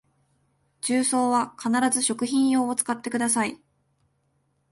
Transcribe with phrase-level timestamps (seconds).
[0.81, 3.61] 重曹は必ず食品用を使ってください